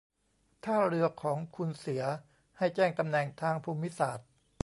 [0.63, 2.03] ถ้าเรือของคุณเสีย
[2.57, 4.27] ให้แจ้งตำแหน่งทางภูมิศาสตร์